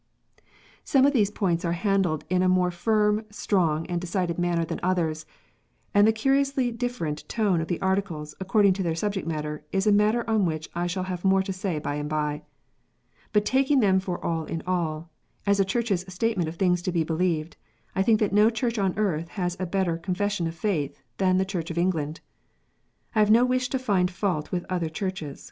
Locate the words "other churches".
24.67-25.39